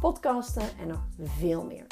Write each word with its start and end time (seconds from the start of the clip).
podcasten 0.00 0.78
en 0.80 0.86
nog 0.86 1.00
veel 1.38 1.64
meer. 1.64 1.86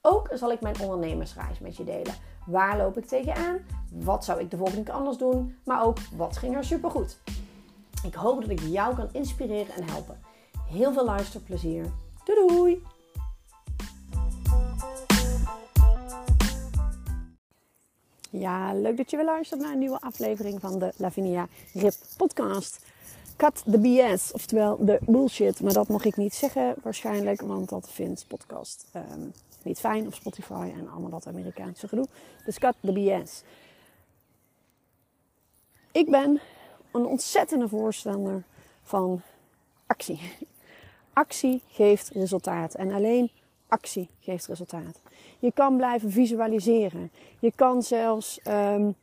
Ook 0.00 0.28
zal 0.32 0.52
ik 0.52 0.60
mijn 0.60 0.80
ondernemersreis 0.80 1.58
met 1.58 1.76
je 1.76 1.84
delen. 1.84 2.14
Waar 2.46 2.76
loop 2.76 2.98
ik 2.98 3.06
tegenaan? 3.06 3.58
Wat 3.92 4.24
zou 4.24 4.40
ik 4.40 4.50
de 4.50 4.56
volgende 4.56 4.82
keer 4.82 4.94
anders 4.94 5.16
doen? 5.16 5.56
Maar 5.64 5.84
ook 5.84 5.98
wat 6.16 6.36
ging 6.36 6.56
er 6.56 6.64
supergoed? 6.64 7.18
Ik 8.04 8.14
hoop 8.14 8.40
dat 8.40 8.50
ik 8.50 8.60
jou 8.60 8.94
kan 8.94 9.08
inspireren 9.12 9.74
en 9.74 9.88
helpen. 9.88 10.20
Heel 10.68 10.92
veel 10.92 11.04
luisterplezier. 11.04 11.92
Doei 12.24 12.46
doei! 12.46 12.82
Ja, 18.30 18.74
leuk 18.74 18.96
dat 18.96 19.10
je 19.10 19.16
weer 19.16 19.26
luistert 19.26 19.60
naar 19.60 19.72
een 19.72 19.78
nieuwe 19.78 20.00
aflevering 20.00 20.60
van 20.60 20.78
de 20.78 20.92
Lavinia 20.96 21.46
Rip 21.72 21.94
podcast. 22.16 22.84
Cut 23.42 23.62
the 23.70 23.78
BS, 23.78 24.32
oftewel 24.32 24.76
de 24.84 24.98
bullshit. 25.06 25.60
Maar 25.60 25.72
dat 25.72 25.88
mag 25.88 26.04
ik 26.04 26.16
niet 26.16 26.34
zeggen 26.34 26.74
waarschijnlijk, 26.82 27.40
want 27.40 27.68
dat 27.68 27.90
vindt 27.90 28.24
podcast 28.28 28.88
ehm, 28.92 29.26
niet 29.62 29.80
fijn 29.80 30.06
op 30.06 30.14
Spotify 30.14 30.72
en 30.76 30.88
allemaal 30.90 31.10
dat 31.10 31.26
Amerikaanse 31.26 31.88
gedoe. 31.88 32.06
Dus 32.44 32.58
cut 32.58 32.74
the 32.80 32.92
BS. 32.92 33.42
Ik 35.92 36.10
ben 36.10 36.40
een 36.92 37.06
ontzettende 37.06 37.68
voorstander 37.68 38.42
van 38.82 39.20
actie. 39.86 40.20
Actie 41.12 41.62
geeft 41.68 42.08
resultaat 42.08 42.74
en 42.74 42.92
alleen 42.92 43.30
actie 43.68 44.08
geeft 44.20 44.46
resultaat. 44.46 45.00
Je 45.38 45.52
kan 45.52 45.76
blijven 45.76 46.10
visualiseren. 46.10 47.10
Je 47.38 47.52
kan 47.54 47.82
zelfs 47.82 48.40
um, 48.48 48.94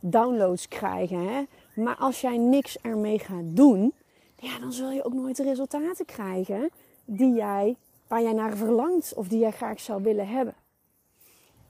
downloads 0.00 0.68
krijgen. 0.68 1.28
Hè? 1.28 1.42
Maar 1.76 1.96
als 1.96 2.20
jij 2.20 2.36
niks 2.36 2.78
ermee 2.80 3.18
gaat 3.18 3.56
doen, 3.56 3.92
ja, 4.38 4.58
dan 4.58 4.72
zul 4.72 4.90
je 4.90 5.04
ook 5.04 5.14
nooit 5.14 5.36
de 5.36 5.42
resultaten 5.42 6.04
krijgen 6.04 6.70
die 7.04 7.34
jij, 7.34 7.76
waar 8.06 8.22
jij 8.22 8.32
naar 8.32 8.56
verlangt 8.56 9.14
of 9.14 9.28
die 9.28 9.38
jij 9.38 9.50
graag 9.50 9.80
zou 9.80 10.02
willen 10.02 10.28
hebben. 10.28 10.54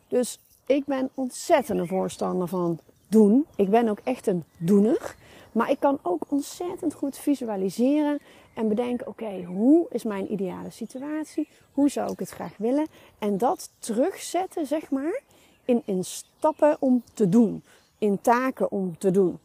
Dus 0.08 0.38
ik 0.66 0.84
ben 0.84 1.10
ontzettend 1.14 1.78
een 1.78 1.86
voorstander 1.86 2.48
van 2.48 2.78
doen. 3.08 3.46
Ik 3.56 3.70
ben 3.70 3.88
ook 3.88 4.00
echt 4.04 4.26
een 4.26 4.44
doener. 4.56 5.16
Maar 5.52 5.70
ik 5.70 5.80
kan 5.80 5.98
ook 6.02 6.22
ontzettend 6.28 6.94
goed 6.94 7.18
visualiseren 7.18 8.18
en 8.54 8.68
bedenken: 8.68 9.06
oké, 9.06 9.42
hoe 9.44 9.86
is 9.90 10.04
mijn 10.04 10.32
ideale 10.32 10.70
situatie? 10.70 11.48
Hoe 11.72 11.90
zou 11.90 12.12
ik 12.12 12.18
het 12.18 12.30
graag 12.30 12.56
willen? 12.56 12.86
En 13.18 13.38
dat 13.38 13.70
terugzetten, 13.78 14.66
zeg 14.66 14.90
maar, 14.90 15.20
in, 15.64 15.82
in 15.84 16.04
stappen 16.04 16.76
om 16.80 17.02
te 17.14 17.28
doen, 17.28 17.62
in 17.98 18.20
taken 18.20 18.70
om 18.70 18.98
te 18.98 19.10
doen. 19.10 19.38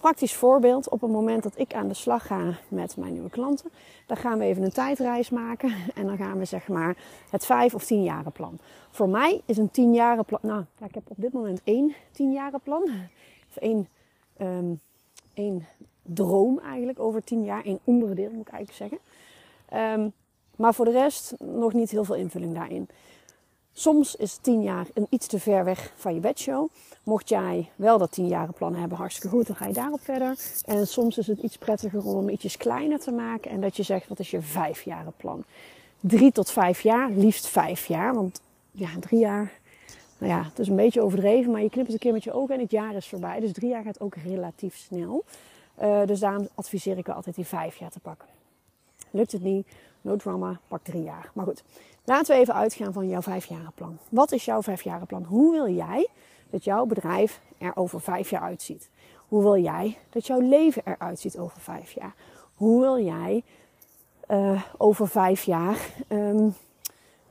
Praktisch 0.00 0.34
voorbeeld, 0.34 0.88
op 0.88 1.00
het 1.00 1.10
moment 1.10 1.42
dat 1.42 1.58
ik 1.58 1.74
aan 1.74 1.88
de 1.88 1.94
slag 1.94 2.26
ga 2.26 2.58
met 2.68 2.96
mijn 2.96 3.12
nieuwe 3.12 3.30
klanten, 3.30 3.70
dan 4.06 4.16
gaan 4.16 4.38
we 4.38 4.44
even 4.44 4.62
een 4.62 4.72
tijdreis 4.72 5.30
maken 5.30 5.74
en 5.94 6.06
dan 6.06 6.16
gaan 6.16 6.38
we 6.38 6.44
zeg 6.44 6.68
maar 6.68 6.96
het 7.30 7.46
vijf 7.46 7.74
of 7.74 7.84
tien 7.84 8.02
jaren 8.02 8.32
plan. 8.32 8.58
Voor 8.90 9.08
mij 9.08 9.40
is 9.44 9.56
een 9.56 9.70
tien 9.70 9.94
jaren 9.94 10.24
plan, 10.24 10.40
nou 10.42 10.64
ik 10.78 10.94
heb 10.94 11.10
op 11.10 11.16
dit 11.20 11.32
moment 11.32 11.60
één 11.64 11.94
tien 12.10 12.32
jaren 12.32 12.60
plan, 12.60 12.82
of 13.48 13.56
één 13.56 13.88
um, 14.40 14.80
één 15.34 15.66
droom 16.02 16.58
eigenlijk 16.58 16.98
over 17.00 17.24
tien 17.24 17.44
jaar. 17.44 17.64
Één 17.64 17.78
onderdeel 17.84 18.30
moet 18.30 18.46
ik 18.48 18.52
eigenlijk 18.52 18.72
zeggen. 18.72 18.98
Um, 20.02 20.12
maar 20.56 20.74
voor 20.74 20.84
de 20.84 20.90
rest 20.90 21.34
nog 21.38 21.72
niet 21.72 21.90
heel 21.90 22.04
veel 22.04 22.14
invulling 22.14 22.54
daarin. 22.54 22.88
Soms 23.72 24.16
is 24.16 24.36
tien 24.36 24.62
jaar 24.62 24.86
een 24.94 25.06
iets 25.10 25.26
te 25.26 25.38
ver 25.38 25.64
weg 25.64 25.92
van 25.96 26.14
je 26.14 26.20
bedshow. 26.20 26.68
Mocht 27.04 27.28
jij 27.28 27.70
wel 27.76 27.98
dat 27.98 28.12
tien 28.12 28.28
jaren 28.28 28.54
plan 28.54 28.74
hebben, 28.74 28.98
hartstikke 28.98 29.36
goed, 29.36 29.46
dan 29.46 29.56
ga 29.56 29.66
je 29.66 29.72
daarop 29.72 30.00
verder. 30.00 30.38
En 30.64 30.86
soms 30.86 31.18
is 31.18 31.26
het 31.26 31.38
iets 31.38 31.58
prettiger 31.58 32.04
om 32.04 32.28
ietsjes 32.28 32.56
kleiner 32.56 33.00
te 33.00 33.10
maken. 33.10 33.50
En 33.50 33.60
dat 33.60 33.76
je 33.76 33.82
zegt, 33.82 34.08
wat 34.08 34.18
is 34.18 34.30
je 34.30 34.40
vijf 34.40 34.82
jaren 34.82 35.14
plan? 35.16 35.44
Drie 36.00 36.32
tot 36.32 36.50
vijf 36.50 36.80
jaar, 36.80 37.10
liefst 37.10 37.46
vijf 37.46 37.86
jaar. 37.86 38.14
Want 38.14 38.40
ja, 38.70 38.88
drie 39.00 39.20
jaar 39.20 39.52
nou 40.20 40.32
ja, 40.32 40.42
het 40.42 40.58
is 40.58 40.68
een 40.68 40.76
beetje 40.76 41.00
overdreven, 41.00 41.52
maar 41.52 41.62
je 41.62 41.70
knipt 41.70 41.86
het 41.86 41.94
een 41.94 42.00
keer 42.00 42.12
met 42.12 42.24
je 42.24 42.32
ogen 42.32 42.54
en 42.54 42.60
het 42.60 42.70
jaar 42.70 42.94
is 42.94 43.08
voorbij. 43.08 43.40
Dus 43.40 43.52
drie 43.52 43.70
jaar 43.70 43.82
gaat 43.82 44.00
ook 44.00 44.14
relatief 44.14 44.76
snel. 44.76 45.24
Uh, 45.82 46.06
dus 46.06 46.20
daarom 46.20 46.48
adviseer 46.54 46.98
ik 46.98 47.08
altijd 47.08 47.34
die 47.34 47.46
vijf 47.46 47.76
jaar 47.76 47.90
te 47.90 48.00
pakken. 48.00 48.28
Lukt 49.10 49.32
het 49.32 49.42
niet, 49.42 49.66
no 50.00 50.16
drama, 50.16 50.60
pak 50.68 50.84
drie 50.84 51.02
jaar. 51.02 51.30
Maar 51.34 51.46
goed, 51.46 51.62
laten 52.10 52.34
we 52.34 52.40
even 52.40 52.54
uitgaan 52.54 52.92
van 52.92 53.08
jouw 53.08 53.22
vijfjarenplan. 53.22 53.98
Wat 54.08 54.32
is 54.32 54.44
jouw 54.44 54.62
vijfjarenplan? 54.62 55.24
Hoe 55.24 55.52
wil 55.52 55.68
jij 55.68 56.08
dat 56.50 56.64
jouw 56.64 56.86
bedrijf 56.86 57.40
er 57.58 57.76
over 57.76 58.00
vijf 58.00 58.30
jaar 58.30 58.42
uitziet? 58.42 58.90
Hoe 59.28 59.42
wil 59.42 59.56
jij 59.56 59.98
dat 60.08 60.26
jouw 60.26 60.40
leven 60.40 60.82
eruit 60.84 61.20
ziet 61.20 61.38
over 61.38 61.60
vijf 61.60 61.92
jaar? 61.92 62.14
Hoe 62.54 62.80
wil 62.80 63.04
jij 63.04 63.44
uh, 64.28 64.62
over 64.76 65.08
vijf 65.08 65.42
jaar 65.42 65.76
um, 66.08 66.46
eh, 66.46 66.52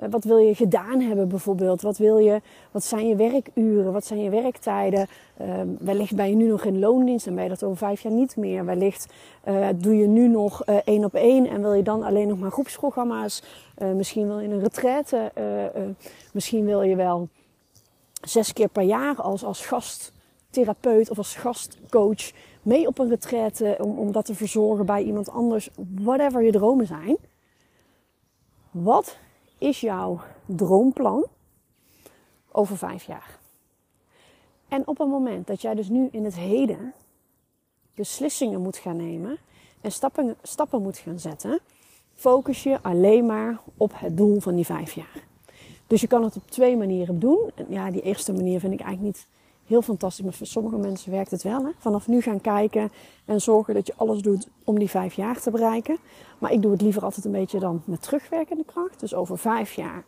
wat 0.09 0.23
wil 0.23 0.37
je 0.37 0.55
gedaan 0.55 1.01
hebben 1.01 1.27
bijvoorbeeld? 1.27 1.81
Wat, 1.81 1.97
wil 1.97 2.17
je, 2.17 2.41
wat 2.71 2.83
zijn 2.83 3.07
je 3.07 3.15
werkuren? 3.15 3.93
Wat 3.93 4.05
zijn 4.05 4.23
je 4.23 4.29
werktijden? 4.29 5.07
Uh, 5.41 5.47
wellicht 5.79 6.15
ben 6.15 6.29
je 6.29 6.35
nu 6.35 6.47
nog 6.47 6.63
in 6.63 6.79
loondienst 6.79 7.27
en 7.27 7.35
ben 7.35 7.43
je 7.43 7.49
dat 7.49 7.63
over 7.63 7.77
vijf 7.77 8.01
jaar 8.01 8.13
niet 8.13 8.35
meer. 8.35 8.65
Wellicht 8.65 9.13
uh, 9.47 9.67
doe 9.75 9.97
je 9.97 10.07
nu 10.07 10.27
nog 10.27 10.67
uh, 10.67 10.75
één 10.83 11.05
op 11.05 11.13
één 11.13 11.49
en 11.49 11.61
wil 11.61 11.73
je 11.73 11.83
dan 11.83 12.03
alleen 12.03 12.27
nog 12.27 12.39
maar 12.39 12.51
groepsprogramma's. 12.51 13.43
misschien 13.95 14.27
wil 14.27 14.39
je 14.39 14.47
een 14.47 14.59
retraite. 14.59 15.31
misschien 16.33 16.65
wil 16.65 16.81
je 16.81 16.95
wel 16.95 17.27
zes 18.21 18.53
keer 18.53 18.69
per 18.69 18.83
jaar 18.83 19.15
als, 19.15 19.43
als 19.43 19.65
gasttherapeut 19.65 21.09
of 21.09 21.17
als 21.17 21.35
gastcoach 21.35 22.31
mee 22.61 22.87
op 22.87 22.99
een 22.99 23.09
retraite 23.09 23.77
om, 23.79 23.97
om 23.97 24.11
dat 24.11 24.25
te 24.25 24.35
verzorgen 24.35 24.85
bij 24.85 25.03
iemand 25.03 25.29
anders. 25.29 25.69
Whatever 25.95 26.43
je 26.43 26.51
dromen 26.51 26.87
zijn. 26.87 27.17
Wat 28.71 29.17
is 29.59 29.81
jouw 29.81 30.19
droomplan 30.45 31.25
over 32.51 32.77
vijf 32.77 33.03
jaar? 33.03 33.39
En 34.67 34.87
op 34.87 34.97
het 34.97 35.07
moment 35.07 35.47
dat 35.47 35.61
jij 35.61 35.75
dus 35.75 35.89
nu 35.89 36.07
in 36.11 36.25
het 36.25 36.35
heden 36.35 36.93
beslissingen 37.93 38.61
moet 38.61 38.77
gaan 38.77 38.97
nemen 38.97 39.37
en 39.81 39.91
stappen, 39.91 40.35
stappen 40.41 40.81
moet 40.81 40.97
gaan 40.97 41.19
zetten, 41.19 41.59
focus 42.15 42.63
je 42.63 42.81
alleen 42.81 43.25
maar 43.25 43.59
op 43.77 43.91
het 43.95 44.17
doel 44.17 44.39
van 44.39 44.55
die 44.55 44.65
vijf 44.65 44.93
jaar. 44.93 45.27
Dus 45.87 46.01
je 46.01 46.07
kan 46.07 46.23
het 46.23 46.35
op 46.35 46.49
twee 46.49 46.77
manieren 46.77 47.19
doen. 47.19 47.51
Ja, 47.67 47.91
die 47.91 48.01
eerste 48.01 48.33
manier 48.33 48.59
vind 48.59 48.73
ik 48.73 48.79
eigenlijk 48.81 49.15
niet 49.15 49.27
heel 49.69 49.81
fantastisch. 49.81 50.23
Maar 50.23 50.33
voor 50.33 50.47
sommige 50.47 50.77
mensen 50.77 51.11
werkt 51.11 51.31
het 51.31 51.43
wel. 51.43 51.65
Hè? 51.65 51.71
Vanaf 51.77 52.07
nu 52.07 52.21
gaan 52.21 52.41
kijken 52.41 52.91
en 53.25 53.41
zorgen 53.41 53.73
dat 53.73 53.87
je 53.87 53.93
alles 53.95 54.21
doet 54.21 54.47
om 54.63 54.79
die 54.79 54.89
vijf 54.89 55.13
jaar 55.13 55.41
te 55.41 55.51
bereiken. 55.51 55.97
Maar 56.37 56.51
ik 56.51 56.61
doe 56.61 56.71
het 56.71 56.81
liever 56.81 57.03
altijd 57.03 57.25
een 57.25 57.31
beetje 57.31 57.59
dan 57.59 57.81
met 57.85 58.01
terugwerkende 58.01 58.63
kracht. 58.65 58.99
Dus 58.99 59.13
over 59.13 59.37
vijf 59.37 59.73
jaar 59.73 60.03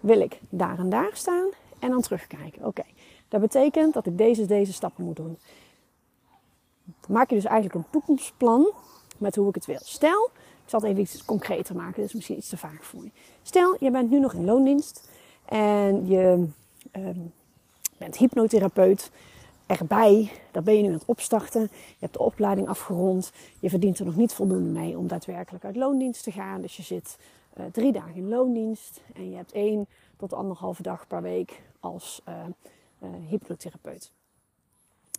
wil 0.00 0.20
ik 0.20 0.40
daar 0.48 0.78
en 0.78 0.90
daar 0.90 1.10
staan 1.12 1.48
en 1.78 1.90
dan 1.90 2.00
terugkijken. 2.00 2.64
Oké, 2.64 2.84
dat 3.28 3.40
betekent 3.40 3.94
dat 3.94 4.06
ik 4.06 4.18
deze, 4.18 4.46
deze 4.46 4.72
stappen 4.72 5.04
moet 5.04 5.16
doen. 5.16 5.38
Maak 7.08 7.28
je 7.28 7.34
dus 7.34 7.44
eigenlijk 7.44 7.74
een 7.74 7.90
toekomstplan 7.90 8.72
met 9.18 9.36
hoe 9.36 9.48
ik 9.48 9.54
het 9.54 9.66
wil. 9.66 9.78
Stel, 9.80 10.30
ik 10.64 10.70
zal 10.70 10.80
het 10.80 10.88
even 10.88 11.02
iets 11.02 11.24
concreter 11.24 11.76
maken, 11.76 11.96
dat 11.96 12.04
is 12.04 12.14
misschien 12.14 12.36
iets 12.36 12.48
te 12.48 12.56
vaak 12.56 12.82
voor 12.82 13.04
je. 13.04 13.10
Stel, 13.42 13.76
je 13.80 13.90
bent 13.90 14.10
nu 14.10 14.20
nog 14.20 14.34
in 14.34 14.44
loondienst 14.44 15.08
en 15.44 16.06
je 16.06 16.46
um, 16.96 17.32
bent 17.98 18.16
hypnotherapeut 18.16 19.10
erbij. 19.66 20.30
Daar 20.50 20.62
ben 20.62 20.76
je 20.76 20.82
nu 20.82 20.88
aan 20.88 20.94
het 20.94 21.04
opstarten. 21.04 21.60
Je 21.70 21.96
hebt 21.98 22.12
de 22.12 22.18
opleiding 22.18 22.68
afgerond. 22.68 23.32
Je 23.60 23.70
verdient 23.70 23.98
er 23.98 24.04
nog 24.04 24.16
niet 24.16 24.32
voldoende 24.32 24.80
mee 24.80 24.98
om 24.98 25.06
daadwerkelijk 25.06 25.64
uit 25.64 25.76
loondienst 25.76 26.22
te 26.22 26.32
gaan. 26.32 26.60
Dus 26.60 26.76
je 26.76 26.82
zit 26.82 27.18
uh, 27.58 27.64
drie 27.72 27.92
dagen 27.92 28.14
in 28.14 28.28
loondienst. 28.28 29.00
En 29.14 29.30
je 29.30 29.36
hebt 29.36 29.52
één 29.52 29.86
tot 30.16 30.32
anderhalve 30.32 30.82
dag 30.82 31.06
per 31.06 31.22
week 31.22 31.62
als 31.80 32.22
uh, 32.28 32.34
uh, 33.02 33.08
hypnotherapeut. 33.28 34.10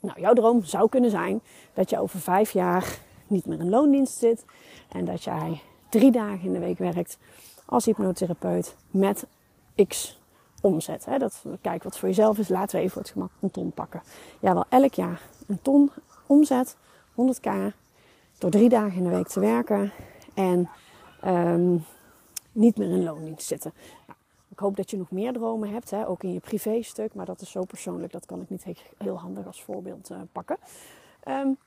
Nou, 0.02 0.20
jouw 0.22 0.34
droom 0.34 0.64
zou 0.64 0.90
kunnen 0.90 1.10
zijn 1.10 1.42
dat 1.74 1.90
je 1.90 2.00
over 2.00 2.20
vijf 2.20 2.52
jaar 2.52 3.00
niet 3.28 3.46
meer 3.46 3.60
in 3.60 3.70
loondienst 3.70 4.18
zit. 4.18 4.46
En 4.90 5.06
dat 5.06 5.24
jij 5.24 5.62
drie 5.90 6.12
dagen 6.12 6.46
in 6.46 6.54
de 6.54 6.60
week 6.60 6.78
werkt 6.78 7.18
als 7.66 7.86
hypnotherapeut 7.86 8.76
met 8.92 9.26
x 9.88 10.19
omzet. 10.62 11.06
Hè? 11.06 11.18
Dat, 11.18 11.44
kijk 11.62 11.84
wat 11.84 11.98
voor 11.98 12.08
jezelf 12.08 12.38
is. 12.38 12.50
Laten 12.50 12.76
we 12.76 12.82
even 12.82 12.92
voor 12.92 13.02
het 13.02 13.12
gemak 13.12 13.32
een 13.40 13.52
ton 13.52 13.72
pakken. 13.72 14.02
Ja, 14.40 14.54
wel 14.54 14.66
elk 14.70 14.94
jaar 14.94 15.22
een 15.48 15.62
ton 15.62 15.92
omzet, 16.26 16.76
100k, 17.12 17.52
door 18.38 18.50
drie 18.50 18.70
dagen 18.70 18.98
in 18.98 19.04
de 19.04 19.10
week 19.10 19.28
te 19.28 19.40
werken. 19.40 19.92
En 20.34 20.70
um, 21.26 21.86
niet 22.52 22.78
meer 22.78 22.90
in 22.90 23.04
loondienst 23.04 23.48
zitten. 23.48 23.74
Ik 24.48 24.60
hoop 24.60 24.76
dat 24.76 24.92
je 24.92 24.98
nog 24.98 25.12
meer 25.12 25.34
dromen 25.34 25.70
hebt, 25.70 25.90
hè, 25.90 26.08
ook 26.08 26.24
in 26.24 26.34
je 26.34 26.40
privéstuk. 26.40 27.14
Maar 27.14 27.26
dat 27.26 27.42
is 27.42 27.52
zo 27.52 27.66
persoonlijk, 27.66 28.12
dat 28.12 28.26
kan 28.26 28.42
ik 28.42 28.50
niet 28.50 28.66
heel 28.98 29.20
handig 29.20 29.46
als 29.46 29.64
voorbeeld 29.64 30.12
uh, 30.12 30.18
pakken. 30.32 30.58
Um, 31.28 31.58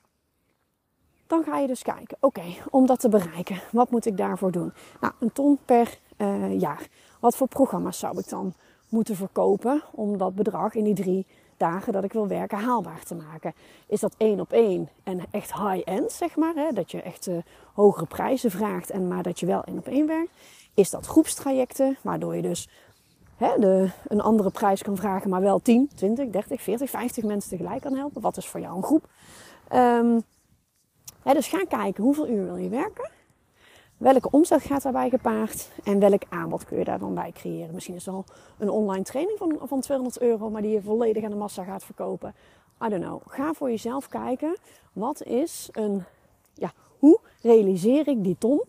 dan 1.27 1.45
ga 1.45 1.59
je 1.59 1.67
dus 1.67 1.83
kijken, 1.83 2.17
oké, 2.21 2.43
om 2.71 2.87
dat 2.87 3.01
te 3.01 3.09
bereiken, 3.09 3.61
wat 3.71 3.91
moet 3.91 4.07
ik 4.07 4.17
daarvoor 4.17 4.53
doen? 4.53 4.73
Nou, 5.01 5.13
een 5.19 5.33
ton 5.33 5.59
per 5.65 5.99
uh, 6.17 6.61
jaar. 6.61 6.89
Wat 7.21 7.37
voor 7.37 7.49
programma's 7.49 7.99
zou 7.99 8.19
ik 8.19 8.29
dan 8.29 8.55
moeten 8.93 9.17
verkopen 9.17 9.83
om 9.91 10.19
dat 10.19 10.35
bedrag 10.35 10.75
in 10.75 10.85
die 10.85 10.95
drie 10.95 11.27
dagen 11.57 11.93
dat 11.93 12.05
ik 12.05 12.13
wil 12.13 12.27
werken 12.27 12.59
haalbaar 12.59 13.05
te 13.05 13.15
maken? 13.15 13.55
Is 13.87 14.01
dat 14.01 14.15
één 14.17 14.41
op 14.41 14.53
één 14.53 14.89
en 15.03 15.21
echt 15.31 15.53
high-end, 15.55 16.13
zeg 16.13 16.37
maar? 16.37 16.55
Hè? 16.55 16.73
Dat 16.73 16.91
je 16.91 17.03
echt 17.03 17.27
uh, 17.27 17.37
hogere 17.75 18.07
prijzen 18.07 18.51
vraagt, 18.51 18.91
en 18.91 19.09
maar 19.09 19.23
dat 19.23 19.41
je 19.41 19.47
wel 19.47 19.65
één 19.65 19.79
op 19.79 19.87
één 19.87 20.07
werkt? 20.07 20.31
Is 20.75 20.91
dat 20.91 21.07
groepstrajecten, 21.07 21.97
waardoor 22.03 22.37
je 22.37 22.43
dus 22.43 22.69
hè, 23.37 23.59
de, 23.59 23.91
een 24.07 24.21
andere 24.21 24.51
prijs 24.51 24.83
kan 24.83 24.97
vragen, 24.97 25.31
maar 25.31 25.41
wel 25.41 25.63
10, 25.63 25.91
20, 25.95 26.29
30, 26.31 26.63
40, 26.63 26.91
50 26.91 27.25
mensen 27.25 27.51
tegelijk 27.51 27.83
kan 27.83 27.97
helpen? 27.97 28.21
Wat 28.21 28.37
is 28.37 28.47
voor 28.47 28.61
jou 28.61 28.77
een 28.77 28.85
groep? 28.85 29.09
Um, 29.75 30.23
dus 31.23 31.49
ga 31.49 31.65
kijken 31.69 32.05
hoeveel 32.05 32.29
uur 32.29 32.45
wil 32.45 32.57
je 32.57 32.69
werken. 32.69 33.11
Welke 34.03 34.31
omzet 34.31 34.63
gaat 34.63 34.83
daarbij 34.83 35.11
gepaard 35.11 35.71
en 35.85 35.99
welk 35.99 36.23
aanbod 36.29 36.65
kun 36.65 36.79
je 36.79 36.85
daar 36.85 36.99
dan 36.99 37.15
bij 37.15 37.33
creëren? 37.33 37.75
Misschien 37.75 37.95
is 37.95 38.07
het 38.07 38.15
al 38.15 38.25
een 38.59 38.71
online 38.71 39.05
training 39.05 39.39
van, 39.39 39.59
van 39.63 39.81
200 39.81 40.21
euro, 40.21 40.51
maar 40.51 40.63
die 40.63 40.71
je 40.71 40.83
volledig 40.83 41.25
aan 41.25 41.31
de 41.31 41.37
massa 41.37 41.65
gaat 41.65 41.85
verkopen. 41.85 42.35
I 42.85 42.89
don't 42.89 43.03
know. 43.03 43.23
Ga 43.27 43.53
voor 43.53 43.71
jezelf 43.71 44.09
kijken. 44.09 44.57
Wat 44.93 45.23
is 45.23 45.69
een, 45.73 46.05
ja, 46.55 46.73
hoe 46.99 47.21
realiseer 47.43 48.09
ik 48.09 48.25
die 48.25 48.37
ton? 48.39 48.63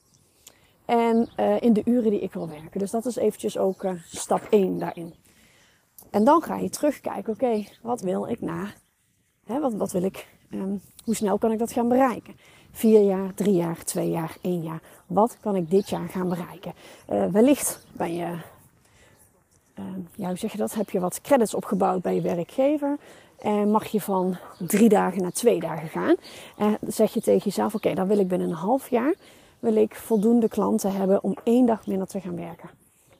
En 0.85 1.30
uh, 1.39 1.62
in 1.62 1.74
de 1.74 1.81
uren 1.85 2.12
die 2.12 2.19
ik 2.19 2.33
wil 2.33 2.50
werken. 2.50 2.80
Dus 2.80 2.91
dat 2.91 3.06
is 3.06 3.15
eventjes 3.15 3.57
ook 3.57 3.83
uh, 3.83 3.91
stap 4.06 4.47
1 4.50 4.80
daarin. 4.80 5.13
En 6.09 6.24
dan 6.24 6.41
ga 6.41 6.57
je 6.57 6.69
terugkijken. 6.69 7.33
Oké, 7.33 7.63
wat 7.81 8.01
wil 8.01 8.27
ik 8.27 8.41
na? 8.41 8.68
Hè, 9.45 9.59
wat, 9.59 9.74
wat 9.74 9.91
wil 9.91 10.03
ik 10.03 10.27
Um, 10.53 10.81
hoe 11.03 11.15
snel 11.15 11.38
kan 11.38 11.51
ik 11.51 11.59
dat 11.59 11.71
gaan 11.71 11.88
bereiken? 11.88 12.35
Vier 12.75 13.02
jaar, 13.02 13.34
drie 13.34 13.54
jaar, 13.54 13.84
twee 13.84 14.10
jaar, 14.10 14.38
één 14.42 14.62
jaar. 14.62 14.81
Wat 15.08 15.38
kan 15.42 15.56
ik 15.56 15.70
dit 15.70 15.90
jaar 15.90 16.10
gaan 16.10 16.30
bereiken? 16.30 16.74
Uh, 17.12 17.25
wellicht 17.25 17.86
ben 17.92 18.16
je, 18.16 18.25
uh, 19.80 19.86
ja, 20.16 20.28
hoe 20.28 20.38
zeg 20.38 20.52
je 20.52 20.58
dat? 20.58 20.74
Heb 20.74 20.90
je 20.90 21.00
wat 21.00 21.22
credits 21.22 21.54
opgebouwd 21.54 22.02
bij 22.02 22.16
je 22.16 22.22
werkgever? 22.22 22.98
En 23.40 23.72
mag 23.72 23.86
je 23.86 24.02
van 24.02 24.38
drie 24.58 24.90
dagen 24.90 25.22
naar 25.22 25.31
twee 25.31 25.60
dagen 25.60 25.90
gaan? 25.90 26.16
En 26.58 26.78
zeg 26.88 27.14
je 27.14 27.22
tegen 27.22 27.44
jezelf: 27.44 27.75
Oké, 27.75 27.94
dan 27.94 28.08
wil 28.08 28.20
ik 28.20 28.28
binnen 28.28 28.50
een 28.50 28.56
half 28.56 28.90
jaar 28.90 29.14
wil 29.60 29.76
ik 29.76 29.96
voldoende 29.96 30.48
klanten 30.48 30.92
hebben 30.92 31.24
om 31.24 31.36
één 31.44 31.66
dag 31.66 31.88
minder 31.88 32.08
te 32.08 32.22
gaan 32.22 32.36
werken. 32.36 32.69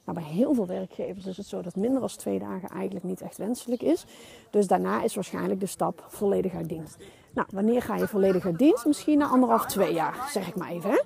Nou, 0.04 0.18
bij 0.18 0.28
heel 0.28 0.54
veel 0.54 0.66
werkgevers 0.66 1.26
is 1.26 1.36
het 1.36 1.46
zo 1.46 1.62
dat 1.62 1.76
minder 1.76 2.00
dan 2.00 2.08
twee 2.08 2.38
dagen 2.38 2.68
eigenlijk 2.68 3.04
niet 3.04 3.20
echt 3.20 3.36
wenselijk 3.36 3.82
is. 3.82 4.04
Dus 4.50 4.66
daarna 4.66 5.02
is 5.02 5.14
waarschijnlijk 5.14 5.60
de 5.60 5.66
stap 5.66 6.04
volledig 6.08 6.54
uit 6.54 6.68
dienst. 6.68 6.96
Nou, 7.34 7.48
wanneer 7.52 7.82
ga 7.82 7.96
je 7.96 8.08
volledig 8.08 8.44
uit 8.44 8.58
dienst? 8.58 8.86
Misschien 8.86 9.18
na 9.18 9.26
anderhalf, 9.26 9.66
twee 9.66 9.92
jaar, 9.92 10.28
zeg 10.30 10.48
ik 10.48 10.56
maar 10.56 10.70
even. 10.70 11.04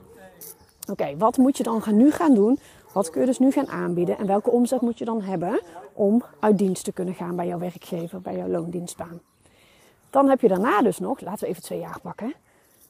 Oké, 0.91 1.17
wat 1.17 1.37
moet 1.37 1.57
je 1.57 1.63
dan 1.63 1.83
gaan, 1.83 1.97
nu 1.97 2.11
gaan 2.11 2.35
doen? 2.35 2.59
Wat 2.93 3.11
kun 3.11 3.21
je 3.21 3.27
dus 3.27 3.39
nu 3.39 3.51
gaan 3.51 3.69
aanbieden? 3.69 4.19
En 4.19 4.27
welke 4.27 4.51
omzet 4.51 4.81
moet 4.81 4.99
je 4.99 5.05
dan 5.05 5.23
hebben 5.23 5.61
om 5.93 6.23
uit 6.41 6.59
dienst 6.59 6.85
te 6.85 6.93
kunnen 6.93 7.15
gaan 7.15 7.37
bij 7.37 7.47
jouw 7.47 7.59
werkgever, 7.59 8.21
bij 8.21 8.37
jouw 8.37 8.49
loondienstbaan? 8.49 9.21
Dan 10.11 10.29
heb 10.29 10.41
je 10.41 10.49
daarna 10.49 10.83
dus 10.83 10.99
nog, 10.99 11.21
laten 11.21 11.45
we 11.45 11.47
even 11.47 11.63
twee 11.63 11.79
jaar 11.79 12.01
pakken. 12.03 12.35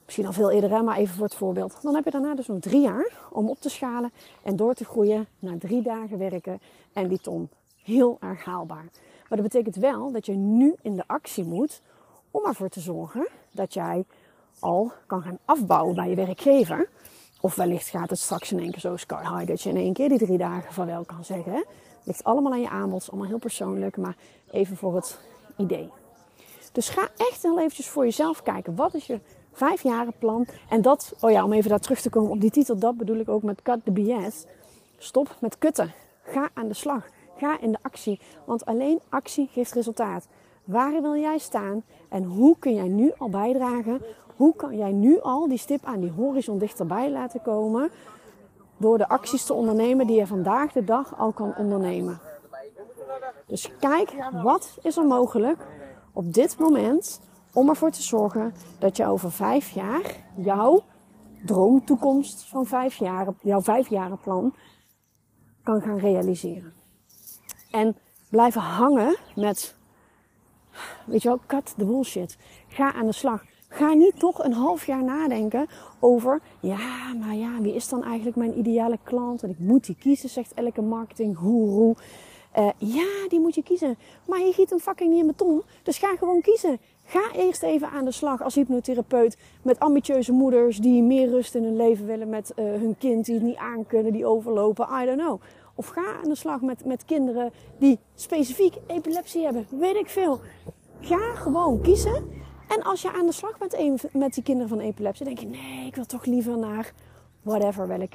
Misschien 0.05 0.26
al 0.26 0.32
veel 0.32 0.50
eerder, 0.50 0.85
maar 0.85 0.96
even 0.96 1.14
voor 1.14 1.25
het 1.25 1.35
voorbeeld. 1.35 1.82
Dan 1.82 1.94
heb 1.94 2.05
je 2.05 2.11
daarna 2.11 2.35
dus 2.35 2.46
nog 2.46 2.61
drie 2.61 2.81
jaar 2.81 3.12
om 3.31 3.49
op 3.49 3.61
te 3.61 3.69
schalen 3.69 4.11
en 4.43 4.56
door 4.56 4.75
te 4.75 4.85
groeien 4.85 5.26
naar 5.38 5.58
drie 5.58 5.82
dagen 5.82 6.19
werken 6.19 6.61
en 6.93 7.08
die 7.08 7.20
ton. 7.20 7.49
Heel 7.82 8.17
erg 8.20 8.44
haalbaar. 8.44 8.85
Maar 9.29 9.38
dat 9.38 9.43
betekent 9.43 9.76
wel 9.76 10.12
dat 10.12 10.26
je 10.26 10.32
nu 10.32 10.75
in 10.82 10.96
de 10.96 11.05
actie 11.06 11.44
moet 11.44 11.81
om 12.38 12.46
ervoor 12.46 12.69
te 12.69 12.81
zorgen 12.81 13.29
dat 13.50 13.75
jij 13.75 14.05
al 14.58 14.93
kan 15.06 15.23
gaan 15.23 15.38
afbouwen 15.44 15.94
bij 15.94 16.08
je 16.08 16.14
werkgever. 16.14 16.88
Of 17.40 17.55
wellicht 17.55 17.88
gaat 17.88 18.11
het 18.11 18.19
straks 18.19 18.52
in 18.52 18.58
één 18.58 18.70
keer 18.70 18.81
zo 18.81 18.96
sky 18.96 19.23
high 19.23 19.46
dat 19.46 19.62
je 19.62 19.70
in 19.70 19.76
één 19.76 19.93
keer 19.93 20.08
die 20.08 20.19
drie 20.19 20.38
dagen 20.38 20.73
van 20.73 20.87
wel 20.87 21.05
kan 21.05 21.25
zeggen. 21.25 21.55
Het 21.55 21.67
ligt 22.05 22.25
allemaal 22.25 22.52
aan 22.52 22.61
je 22.61 22.69
aanbod, 22.69 23.08
allemaal 23.11 23.29
heel 23.29 23.38
persoonlijk, 23.38 23.96
maar 23.96 24.17
even 24.50 24.76
voor 24.76 24.94
het 24.94 25.19
idee. 25.56 25.90
Dus 26.73 26.88
ga 26.88 27.08
echt 27.17 27.43
wel 27.43 27.58
eventjes 27.58 27.88
voor 27.88 28.05
jezelf 28.05 28.43
kijken. 28.43 28.75
Wat 28.75 28.94
is 28.94 29.06
je 29.06 29.20
plan? 30.19 30.46
En 30.69 30.82
dat, 30.82 31.14
oh 31.20 31.31
ja, 31.31 31.44
om 31.44 31.52
even 31.52 31.70
daar 31.70 31.81
terug 31.81 32.00
te 32.00 32.11
komen 32.11 32.31
op 32.31 32.40
die 32.40 32.50
titel, 32.50 32.79
dat 32.79 32.96
bedoel 32.96 33.17
ik 33.17 33.29
ook 33.29 33.43
met 33.43 33.62
cut 33.62 33.85
the 33.85 33.90
BS. 33.90 34.44
Stop 34.99 35.37
met 35.40 35.58
kutten. 35.58 35.93
Ga 36.23 36.50
aan 36.55 36.69
de 36.69 36.75
slag. 36.75 37.08
Ga 37.37 37.61
in 37.61 37.73
de 37.73 37.79
actie. 37.82 38.20
Want 38.44 38.64
alleen 38.64 39.00
actie 39.08 39.49
geeft 39.52 39.73
resultaat. 39.73 40.26
Waar 40.68 41.02
wil 41.02 41.16
jij 41.16 41.38
staan 41.38 41.82
en 42.08 42.24
hoe 42.24 42.56
kun 42.58 42.74
jij 42.74 42.88
nu 42.88 43.12
al 43.18 43.28
bijdragen? 43.28 44.02
Hoe 44.36 44.56
kan 44.56 44.76
jij 44.76 44.92
nu 44.92 45.20
al 45.20 45.48
die 45.48 45.58
stip 45.58 45.84
aan 45.84 46.00
die 46.00 46.10
horizon 46.10 46.58
dichterbij 46.58 47.10
laten 47.10 47.42
komen? 47.42 47.90
Door 48.76 48.98
de 48.98 49.08
acties 49.08 49.44
te 49.44 49.52
ondernemen 49.52 50.06
die 50.06 50.16
je 50.16 50.26
vandaag 50.26 50.72
de 50.72 50.84
dag 50.84 51.18
al 51.18 51.32
kan 51.32 51.54
ondernemen. 51.56 52.20
Dus 53.46 53.70
kijk, 53.78 54.14
wat 54.42 54.78
is 54.82 54.96
er 54.96 55.04
mogelijk 55.04 55.66
op 56.12 56.34
dit 56.34 56.58
moment 56.58 57.20
om 57.52 57.68
ervoor 57.68 57.90
te 57.90 58.02
zorgen 58.02 58.54
dat 58.78 58.96
je 58.96 59.06
over 59.06 59.32
vijf 59.32 59.70
jaar 59.70 60.24
jouw 60.36 60.82
droomtoekomst 61.46 62.48
van 62.48 62.66
vijf 62.66 62.94
jaar, 62.94 63.26
jouw 63.42 63.62
vijfjarenplan 63.62 64.54
kan 65.62 65.80
gaan 65.80 65.98
realiseren. 65.98 66.72
En 67.70 67.96
blijven 68.30 68.60
hangen 68.60 69.16
met 69.34 69.76
Weet 71.06 71.22
je 71.22 71.28
wel, 71.28 71.40
cut 71.46 71.75
the 71.76 71.84
bullshit. 71.84 72.36
Ga 72.69 72.92
aan 72.92 73.06
de 73.06 73.12
slag. 73.12 73.44
Ga 73.69 73.92
niet 73.92 74.19
toch 74.19 74.44
een 74.44 74.52
half 74.52 74.86
jaar 74.86 75.04
nadenken 75.04 75.66
over, 76.00 76.40
ja, 76.60 77.14
maar 77.20 77.34
ja, 77.34 77.60
wie 77.60 77.75
is 77.75 77.88
dan 77.88 78.04
eigenlijk 78.04 78.36
mijn 78.36 78.58
ideale 78.58 78.98
klant? 79.02 79.42
En 79.42 79.50
ik 79.50 79.58
moet 79.58 79.86
die 79.86 79.96
kiezen, 80.00 80.28
zegt 80.28 80.54
elke 80.54 80.82
marketinggoeroe. 80.82 81.96
Uh, 82.58 82.69
ja, 82.78 83.28
die 83.28 83.40
moet 83.40 83.54
je 83.54 83.62
kiezen. 83.62 83.98
Maar 84.25 84.40
je 84.40 84.52
giet 84.52 84.70
hem 84.70 84.78
fucking 84.78 85.10
niet 85.10 85.20
in 85.20 85.26
beton. 85.26 85.62
Dus 85.82 85.98
ga 85.98 86.16
gewoon 86.16 86.40
kiezen. 86.40 86.78
Ga 87.04 87.32
eerst 87.34 87.62
even 87.62 87.90
aan 87.90 88.04
de 88.04 88.10
slag 88.10 88.42
als 88.42 88.54
hypnotherapeut 88.54 89.36
met 89.62 89.80
ambitieuze 89.80 90.32
moeders 90.32 90.78
die 90.78 91.02
meer 91.02 91.28
rust 91.28 91.54
in 91.54 91.64
hun 91.64 91.76
leven 91.76 92.06
willen 92.06 92.28
met 92.28 92.52
uh, 92.56 92.64
hun 92.64 92.97
kind, 92.99 93.25
die 93.25 93.35
het 93.35 93.42
niet 93.42 93.56
aankunnen, 93.56 94.12
die 94.12 94.26
overlopen. 94.26 94.88
I 95.02 95.04
don't 95.04 95.20
know. 95.20 95.40
Of 95.78 95.87
ga 95.88 96.20
aan 96.23 96.28
de 96.28 96.35
slag 96.35 96.61
met, 96.61 96.85
met 96.85 97.04
kinderen 97.04 97.52
die 97.78 97.99
specifiek 98.14 98.75
epilepsie 98.87 99.44
hebben. 99.44 99.66
Weet 99.70 99.97
ik 99.97 100.08
veel. 100.08 100.40
Ga 101.00 101.35
gewoon 101.35 101.80
kiezen. 101.80 102.25
En 102.68 102.82
als 102.82 103.02
je 103.02 103.12
aan 103.12 103.26
de 103.26 103.32
slag 103.32 103.58
bent 103.58 104.12
met 104.12 104.35
die 104.35 104.42
kinderen 104.42 104.68
van 104.68 104.80
epilepsie, 104.80 105.26
denk 105.26 105.38
je: 105.38 105.47
nee, 105.47 105.87
ik 105.87 105.94
wil 105.94 106.06
toch 106.06 106.25
liever 106.25 106.58
naar 106.58 106.92
whatever, 107.42 107.88
welk, 107.88 108.12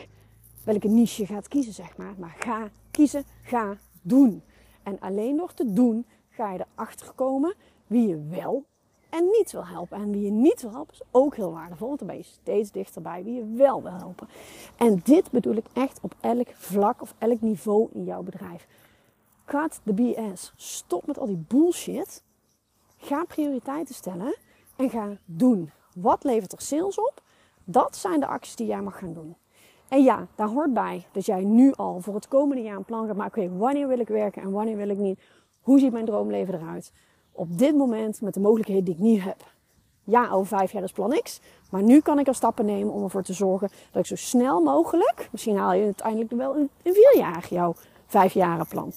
welke 0.63 0.87
niche 0.87 1.21
je 1.21 1.27
gaat 1.27 1.47
kiezen, 1.47 1.73
zeg 1.73 1.97
maar. 1.97 2.13
Maar 2.17 2.35
ga 2.39 2.69
kiezen, 2.91 3.23
ga 3.43 3.77
doen. 4.01 4.43
En 4.83 4.99
alleen 4.99 5.37
door 5.37 5.53
te 5.53 5.73
doen 5.73 6.05
ga 6.29 6.53
je 6.53 6.65
erachter 6.75 7.11
komen 7.15 7.55
wie 7.87 8.07
je 8.07 8.27
wel 8.29 8.65
en 9.13 9.29
niet 9.31 9.51
wil 9.51 9.65
helpen. 9.65 9.97
En 9.97 10.11
wie 10.11 10.21
je 10.21 10.31
niet 10.31 10.61
wil 10.61 10.71
helpen 10.71 10.93
is 10.93 11.01
ook 11.11 11.35
heel 11.35 11.51
waardevol. 11.51 11.87
Want 11.87 11.99
dan 11.99 12.07
ben 12.07 12.17
je 12.17 12.23
steeds 12.23 12.71
dichterbij 12.71 13.23
wie 13.23 13.33
je 13.33 13.53
wel 13.55 13.81
wil 13.81 13.91
helpen. 13.91 14.27
En 14.77 15.01
dit 15.03 15.31
bedoel 15.31 15.55
ik 15.55 15.65
echt 15.73 15.99
op 16.01 16.15
elk 16.19 16.47
vlak 16.53 17.01
of 17.01 17.13
elk 17.17 17.41
niveau 17.41 17.89
in 17.93 18.03
jouw 18.03 18.21
bedrijf. 18.21 18.67
Cut 19.45 19.79
the 19.83 19.93
BS. 19.93 20.53
Stop 20.55 21.07
met 21.07 21.17
al 21.17 21.25
die 21.25 21.45
bullshit. 21.47 22.23
Ga 22.97 23.23
prioriteiten 23.23 23.95
stellen 23.95 24.35
en 24.75 24.89
ga 24.89 25.17
doen. 25.25 25.71
Wat 25.95 26.23
levert 26.23 26.51
er 26.51 26.61
sales 26.61 26.99
op? 26.99 27.21
Dat 27.63 27.95
zijn 27.95 28.19
de 28.19 28.27
acties 28.27 28.55
die 28.55 28.67
jij 28.67 28.81
mag 28.81 28.97
gaan 28.97 29.13
doen. 29.13 29.35
En 29.87 30.03
ja, 30.03 30.27
daar 30.35 30.47
hoort 30.47 30.73
bij 30.73 31.05
dat 31.11 31.25
jij 31.25 31.43
nu 31.43 31.73
al 31.73 31.99
voor 31.99 32.15
het 32.15 32.27
komende 32.27 32.63
jaar 32.63 32.75
een 32.75 32.83
plan 32.83 33.07
gaat 33.07 33.15
maken. 33.15 33.57
Wanneer 33.57 33.87
wil 33.87 33.99
ik 33.99 34.07
werken 34.07 34.41
en 34.41 34.51
wanneer 34.51 34.77
wil 34.77 34.89
ik 34.89 34.97
niet? 34.97 35.19
Hoe 35.61 35.79
ziet 35.79 35.91
mijn 35.91 36.05
droomleven 36.05 36.53
eruit? 36.53 36.91
Op 37.33 37.57
dit 37.57 37.75
moment 37.75 38.21
met 38.21 38.33
de 38.33 38.39
mogelijkheden 38.39 38.83
die 38.83 38.93
ik 38.93 38.99
nu 38.99 39.19
heb. 39.19 39.51
Ja, 40.03 40.29
over 40.29 40.57
vijf 40.57 40.71
jaar 40.71 40.83
is 40.83 40.91
plan 40.91 41.19
X. 41.23 41.39
Maar 41.69 41.83
nu 41.83 41.99
kan 41.99 42.19
ik 42.19 42.27
al 42.27 42.33
stappen 42.33 42.65
nemen 42.65 42.93
om 42.93 43.03
ervoor 43.03 43.23
te 43.23 43.33
zorgen 43.33 43.69
dat 43.91 44.01
ik 44.01 44.07
zo 44.07 44.15
snel 44.15 44.61
mogelijk, 44.61 45.29
misschien 45.31 45.57
haal 45.57 45.73
je 45.73 45.83
uiteindelijk 45.83 46.31
wel 46.31 46.55
in, 46.55 46.69
vier 46.83 47.17
jaar 47.17 47.45
jouw 47.49 47.75
plan. 48.69 48.93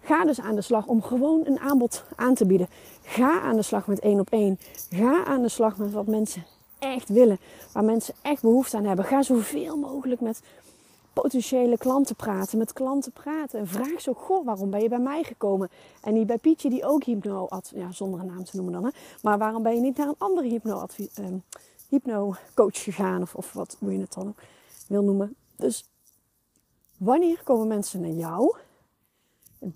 Ga 0.00 0.24
dus 0.24 0.40
aan 0.40 0.54
de 0.54 0.62
slag 0.62 0.86
om 0.86 1.02
gewoon 1.02 1.40
een 1.44 1.58
aanbod 1.58 2.04
aan 2.16 2.34
te 2.34 2.46
bieden. 2.46 2.68
Ga 3.02 3.40
aan 3.40 3.56
de 3.56 3.62
slag 3.62 3.86
met 3.86 4.00
één 4.00 4.20
op 4.20 4.30
één. 4.30 4.58
Ga 4.90 5.24
aan 5.24 5.42
de 5.42 5.48
slag 5.48 5.76
met 5.76 5.92
wat 5.92 6.06
mensen 6.06 6.44
echt 6.78 7.08
willen. 7.08 7.38
Waar 7.72 7.84
mensen 7.84 8.14
echt 8.22 8.42
behoefte 8.42 8.76
aan 8.76 8.84
hebben. 8.84 9.04
Ga 9.04 9.22
zoveel 9.22 9.76
mogelijk 9.76 10.20
met 10.20 10.42
potentiële 11.14 11.78
klanten 11.78 12.16
praten, 12.16 12.58
met 12.58 12.72
klanten 12.72 13.12
praten. 13.12 13.58
En 13.58 13.66
vraag 13.66 14.00
zo, 14.00 14.12
goh, 14.12 14.44
waarom 14.44 14.70
ben 14.70 14.80
je 14.80 14.88
bij 14.88 14.98
mij 14.98 15.22
gekomen? 15.22 15.70
En 16.02 16.14
niet 16.14 16.26
bij 16.26 16.38
Pietje, 16.38 16.70
die 16.70 16.84
ook 16.84 17.04
hypno, 17.04 17.48
ja, 17.74 17.92
zonder 17.92 18.20
een 18.20 18.26
naam 18.26 18.44
te 18.44 18.56
noemen 18.56 18.72
dan, 18.72 18.84
hè. 18.84 18.90
Maar 19.22 19.38
waarom 19.38 19.62
ben 19.62 19.74
je 19.74 19.80
niet 19.80 19.96
naar 19.96 20.08
een 20.08 20.14
andere 20.18 20.48
hypno, 20.48 20.86
um, 21.18 21.42
hypno 21.88 22.34
coach 22.54 22.82
gegaan? 22.82 23.22
Of, 23.22 23.34
of 23.34 23.52
wat 23.52 23.76
hoe 23.78 23.92
je 23.92 24.00
het 24.00 24.14
dan 24.14 24.34
wil 24.88 25.02
noemen. 25.02 25.36
Dus 25.56 25.84
wanneer 26.98 27.40
komen 27.44 27.68
mensen 27.68 28.00
naar 28.00 28.10
jou? 28.10 28.56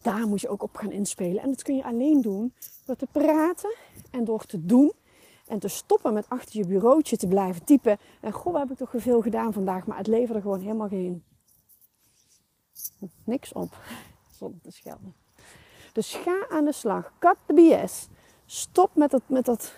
daar 0.02 0.26
moet 0.26 0.40
je 0.40 0.48
ook 0.48 0.62
op 0.62 0.76
gaan 0.76 0.92
inspelen. 0.92 1.42
En 1.42 1.48
dat 1.48 1.62
kun 1.62 1.76
je 1.76 1.84
alleen 1.84 2.20
doen 2.20 2.52
door 2.84 2.96
te 2.96 3.06
praten 3.12 3.74
en 4.10 4.24
door 4.24 4.44
te 4.44 4.66
doen. 4.66 4.92
En 5.46 5.58
te 5.58 5.68
stoppen 5.68 6.12
met 6.12 6.28
achter 6.28 6.58
je 6.58 6.66
bureautje 6.66 7.16
te 7.16 7.26
blijven 7.26 7.64
typen. 7.64 7.98
En 8.20 8.32
goh, 8.32 8.58
heb 8.58 8.70
ik 8.70 8.76
toch 8.76 8.92
veel 8.96 9.20
gedaan 9.20 9.52
vandaag. 9.52 9.86
Maar 9.86 9.96
het 9.96 10.06
leverde 10.06 10.40
gewoon 10.40 10.60
helemaal 10.60 10.88
geen... 10.88 11.22
Niks 13.24 13.52
op. 13.52 13.76
Zonder 14.30 14.60
te 14.60 14.70
schelden. 14.70 15.14
Dus 15.92 16.14
ga 16.14 16.46
aan 16.48 16.64
de 16.64 16.72
slag. 16.72 17.12
Cut 17.18 17.36
the 17.46 17.54
BS. 17.54 18.08
Stop 18.46 18.90
met 18.94 19.10
dat... 19.10 19.22
Met 19.26 19.44
dat 19.44 19.72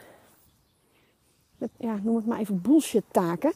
met, 1.60 1.70
ja, 1.76 1.98
noem 2.02 2.16
het 2.16 2.26
maar 2.26 2.38
even 2.38 2.60
bullshit 2.60 3.04
taken. 3.10 3.52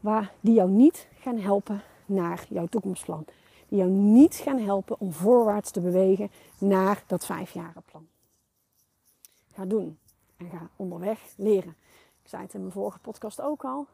Waar, 0.00 0.32
die 0.40 0.54
jou 0.54 0.70
niet 0.70 1.06
gaan 1.18 1.38
helpen 1.38 1.82
naar 2.06 2.46
jouw 2.48 2.66
toekomstplan. 2.66 3.24
Die 3.68 3.78
jou 3.78 3.90
niet 3.90 4.34
gaan 4.34 4.58
helpen 4.58 5.00
om 5.00 5.12
voorwaarts 5.12 5.70
te 5.70 5.80
bewegen 5.80 6.30
naar 6.58 7.04
dat 7.06 7.26
vijfjarenplan. 7.26 8.08
Ga 9.52 9.64
doen 9.64 9.98
en 10.36 10.50
ga 10.50 10.68
onderweg 10.76 11.20
leren. 11.36 11.76
Ik 12.22 12.28
zei 12.28 12.42
het 12.42 12.54
in 12.54 12.60
mijn 12.60 12.72
vorige 12.72 12.98
podcast 12.98 13.40
ook 13.40 13.64
al. 13.64 13.86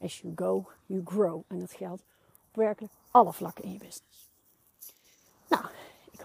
As 0.00 0.20
you 0.20 0.32
go, 0.36 0.66
you 0.86 1.02
grow. 1.04 1.42
En 1.48 1.58
dat 1.58 1.72
geldt 1.72 2.02
op 2.48 2.56
werkelijk 2.56 2.92
alle 3.10 3.32
vlakken 3.32 3.64
in 3.64 3.72
je 3.72 3.78
business. 3.78 4.09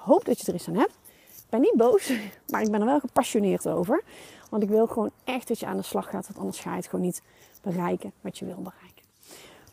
Hoop 0.05 0.25
dat 0.25 0.39
je 0.39 0.47
er 0.47 0.53
iets 0.53 0.67
aan 0.67 0.75
hebt. 0.75 0.93
Ik 1.27 1.49
ben 1.49 1.61
niet 1.61 1.73
boos, 1.75 2.11
maar 2.49 2.61
ik 2.61 2.71
ben 2.71 2.79
er 2.79 2.85
wel 2.85 2.99
gepassioneerd 2.99 3.67
over. 3.67 4.03
Want 4.49 4.63
ik 4.63 4.69
wil 4.69 4.87
gewoon 4.87 5.11
echt 5.23 5.47
dat 5.47 5.59
je 5.59 5.65
aan 5.65 5.77
de 5.77 5.83
slag 5.83 6.09
gaat, 6.09 6.27
want 6.27 6.39
anders 6.39 6.59
ga 6.59 6.69
je 6.69 6.75
het 6.75 6.87
gewoon 6.87 7.05
niet 7.05 7.21
bereiken 7.61 8.11
wat 8.21 8.37
je 8.37 8.45
wil 8.45 8.61
bereiken. 8.61 9.03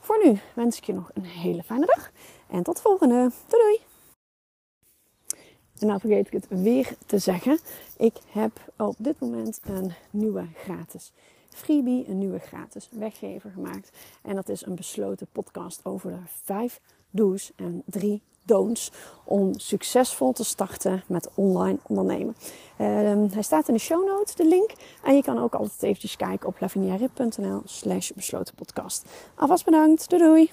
Voor 0.00 0.20
nu 0.24 0.38
wens 0.54 0.76
ik 0.76 0.84
je 0.84 0.92
nog 0.92 1.10
een 1.14 1.24
hele 1.24 1.62
fijne 1.62 1.86
dag 1.86 2.10
en 2.50 2.62
tot 2.62 2.76
de 2.76 2.82
volgende. 2.82 3.30
Doei 3.48 3.62
doei! 3.62 3.80
En 5.78 5.86
nou 5.86 6.00
vergeet 6.00 6.26
ik 6.26 6.32
het 6.32 6.46
weer 6.48 6.94
te 7.06 7.18
zeggen. 7.18 7.58
Ik 7.96 8.14
heb 8.28 8.72
op 8.76 8.94
dit 8.98 9.20
moment 9.20 9.60
een 9.64 9.92
nieuwe 10.10 10.46
gratis 10.54 11.12
freebie, 11.48 12.08
een 12.08 12.18
nieuwe 12.18 12.38
gratis 12.38 12.88
weggever 12.90 13.50
gemaakt. 13.50 13.90
En 14.22 14.34
dat 14.34 14.48
is 14.48 14.66
een 14.66 14.74
besloten 14.74 15.26
podcast 15.32 15.84
over 15.84 16.10
de 16.10 16.18
vijf 16.44 16.80
do's 17.10 17.52
en 17.56 17.82
drie 17.86 18.22
don'ts 18.44 18.90
om 19.24 19.58
succesvol 19.58 20.32
te 20.32 20.44
starten 20.44 21.02
met 21.06 21.28
online 21.34 21.78
ondernemen. 21.86 22.36
Ehm, 22.76 23.26
hij 23.32 23.42
staat 23.42 23.68
in 23.68 23.74
de 23.74 23.80
show 23.80 24.06
notes, 24.06 24.34
de 24.34 24.46
link. 24.46 24.70
En 25.02 25.14
je 25.16 25.22
kan 25.22 25.38
ook 25.38 25.54
altijd 25.54 25.82
eventjes 25.82 26.16
kijken 26.16 26.48
op 26.48 26.60
laviniarip.nl 26.60 27.62
slash 27.64 28.10
besloten 28.10 28.54
podcast. 28.54 29.04
Alvast 29.34 29.64
bedankt. 29.64 30.08
Doei 30.10 30.22
doei! 30.22 30.52